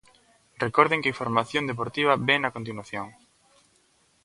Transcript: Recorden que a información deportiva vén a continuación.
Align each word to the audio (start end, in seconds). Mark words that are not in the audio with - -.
Recorden 0.65 1.01
que 1.01 1.09
a 1.09 1.13
información 1.15 1.63
deportiva 1.67 2.13
vén 2.27 2.41
a 2.43 2.53
continuación. 2.55 3.07